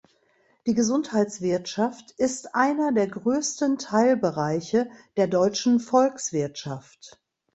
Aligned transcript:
Die 0.65 0.73
Gesundheitswirtschaft 0.73 2.09
ist 2.17 2.55
einer 2.55 2.91
der 2.91 3.05
größten 3.07 3.77
Teilbereiche 3.77 4.89
der 5.15 5.27
deutschen 5.27 5.79
Volkswirtschaft. 5.79 7.21